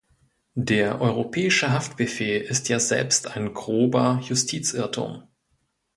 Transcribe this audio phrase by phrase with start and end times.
[0.55, 5.27] Der Europäische Haftbefehl ist ja selbst ein grober Justizirrtum.